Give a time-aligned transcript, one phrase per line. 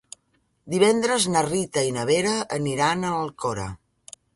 [0.75, 3.73] Divendres na Rita i na Vera aniran a l'Alcora.